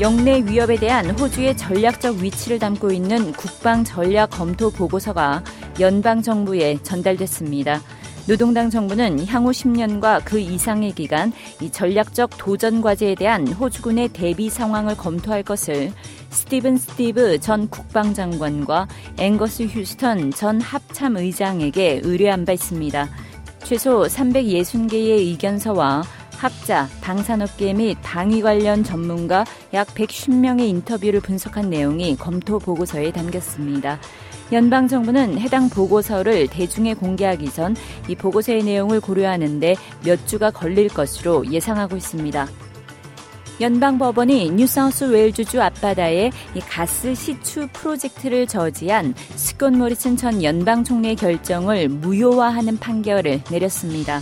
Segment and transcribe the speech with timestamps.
[0.00, 5.44] 영내 위협에 대한 호주의 전략적 위치를 담고 있는 국방 전략 검토 보고서가
[5.78, 7.80] 연방 정부에 전달됐습니다.
[8.26, 14.96] 노동당 정부는 향후 10년과 그 이상의 기간 이 전략적 도전 과제에 대한 호주군의 대비 상황을
[14.96, 15.92] 검토할 것을
[16.30, 23.08] 스티븐 스티브 전 국방장관과 앵거스 휴스턴 전 합참의장에게 의뢰한 바 있습니다.
[23.62, 26.02] 최소 360개의 의견서와
[26.44, 33.98] 학자, 방산업계 및 방위 관련 전문가 약 110명의 인터뷰를 분석한 내용이 검토 보고서에 담겼습니다.
[34.52, 37.74] 연방 정부는 해당 보고서를 대중에 공개하기 전
[38.08, 42.46] 이 보고서의 내용을 고려하는데 몇 주가 걸릴 것으로 예상하고 있습니다.
[43.62, 46.30] 연방 법원이 뉴사우스 웨일즈주 앞바다에
[46.68, 54.20] 가스 시추 프로젝트를 저지한 스콘 모리슨 전 연방 총리의 결정을 무효화하는 판결을 내렸습니다.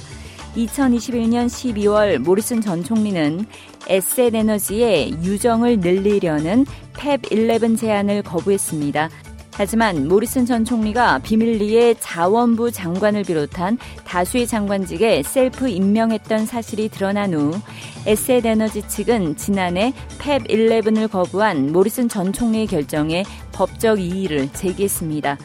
[0.56, 3.47] 2021년 12월 모리슨 전 총리는
[3.89, 9.08] 에셋 에너지의 유정을 늘리려는 탭11 제안을 거부했습니다.
[9.55, 17.53] 하지만 모리슨 전 총리가 비밀리에 자원부 장관을 비롯한 다수의 장관직에 셀프 임명했던 사실이 드러난 후
[18.06, 25.36] 에셋 에너지 측은 지난해 탭11을 거부한 모리슨 전 총리의 결정에 법적 이의를 제기했습니다.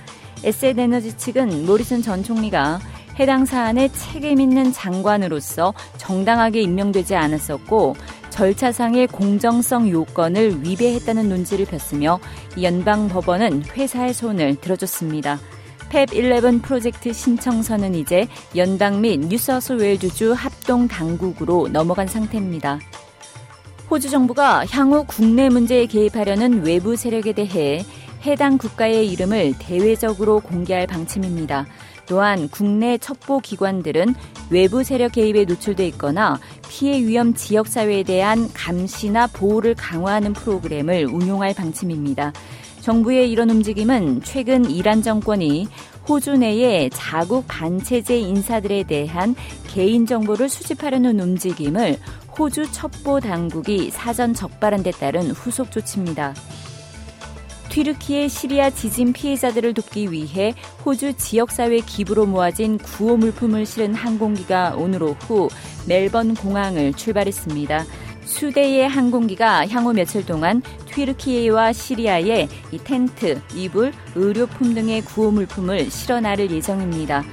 [0.44, 2.80] 에셋 에너지 측은 모리슨 전 총리가
[3.20, 7.96] 해당 사안에 책임 있는 장관으로서 정당하게 임명되지 않았었고
[8.30, 12.20] 절차상의 공정성 요건을 위배했다는 논지를 폈으며
[12.62, 15.40] 연방 법원은 회사의 손을 들어줬습니다.
[15.90, 22.80] 펩11 프로젝트 신청서는 이제 연방 및 뉴사우스웨일즈주 합동 당국으로 넘어간 상태입니다.
[23.90, 27.84] 호주 정부가 향후 국내 문제에 개입하려는 외부 세력에 대해
[28.26, 31.66] 해당 국가의 이름을 대외적으로 공개할 방침입니다.
[32.08, 34.16] 또한 국내 첩보 기관들은
[34.50, 41.54] 외부 세력 개입에 노출돼 있거나 피해 위험 지역 사회에 대한 감시나 보호를 강화하는 프로그램을 운용할
[41.54, 42.34] 방침입니다.
[42.82, 45.68] 정부의 이런 움직임은 최근 이란 정권이
[46.08, 49.36] 호주 내의 자국 반체제 인사들에 대한
[49.68, 51.98] 개인 정보를 수집하려는 움직임을
[52.38, 56.34] 호주 첩보 당국이 사전 적발한 데 따른 후속 조치입니다.
[57.78, 65.04] 튀르키의 시리아 지진 피해자들을 돕기 위해 호주 지역사회 기부로 모아진 구호 물품을 실은 항공기가 오늘
[65.04, 65.48] 오후
[65.88, 67.86] 멜번 공항을 출발했습니다.
[68.26, 76.20] 수대의 항공기가 향후 며칠 동안 튀르키예와 시리아에 이 텐트, 이불, 의료품 등의 구호 물품을 실어
[76.20, 77.24] 나를 예정입니다.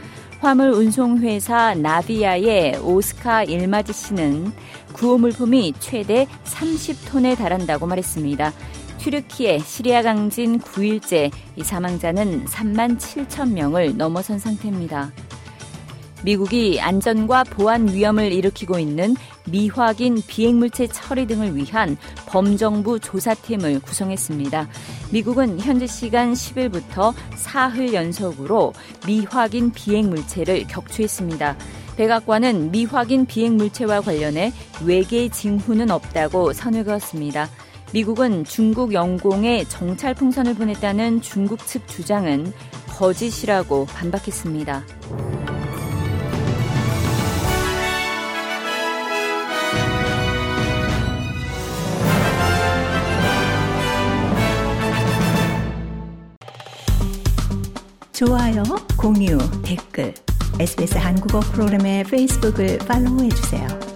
[0.40, 4.52] 화물 운송회사 나비아의 오스카 일마지 씨는
[4.92, 8.52] 구호 물품이 최대 30톤에 달한다고 말했습니다.
[9.04, 15.12] 튀르키예 시리아 강진 9일째 이 사망자는 3만 7천 명을 넘어선 상태입니다.
[16.22, 21.98] 미국이 안전과 보안 위험을 일으키고 있는 미확인 비행물체 처리 등을 위한
[22.28, 24.68] 범정부 조사팀을 구성했습니다.
[25.10, 28.72] 미국은 현지 시간 10일부터 사흘 연속으로
[29.06, 31.58] 미확인 비행물체를 격추했습니다.
[31.98, 34.50] 백악관은 미확인 비행물체와 관련해
[34.82, 37.50] 외계 징후는 없다고 선을 그었습니다.
[37.94, 42.52] 미국은 중국 영공에 정찰 풍선을 보냈다는 중국 측 주장은
[42.88, 44.84] 거짓이라고 반박했습니다.
[58.12, 58.64] 좋아요,
[58.96, 60.12] 공유, 댓글,
[60.58, 63.93] SBS 한국어 프로그램의 페이스북을 팔로우해 주세요.